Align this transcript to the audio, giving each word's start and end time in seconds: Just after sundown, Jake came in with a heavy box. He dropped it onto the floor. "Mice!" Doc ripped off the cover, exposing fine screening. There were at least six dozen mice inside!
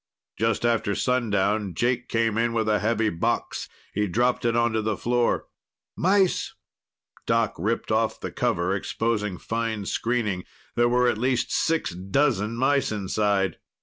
Just 0.35 0.65
after 0.65 0.95
sundown, 0.95 1.75
Jake 1.75 2.09
came 2.09 2.35
in 2.35 2.53
with 2.53 2.67
a 2.67 2.79
heavy 2.79 3.09
box. 3.11 3.69
He 3.93 4.07
dropped 4.07 4.45
it 4.45 4.55
onto 4.55 4.81
the 4.81 4.97
floor. 4.97 5.45
"Mice!" 5.95 6.55
Doc 7.27 7.53
ripped 7.59 7.91
off 7.91 8.19
the 8.19 8.31
cover, 8.31 8.75
exposing 8.75 9.37
fine 9.37 9.85
screening. 9.85 10.43
There 10.75 10.89
were 10.89 11.07
at 11.07 11.19
least 11.19 11.51
six 11.51 11.93
dozen 11.93 12.55
mice 12.57 12.91
inside! 12.91 13.57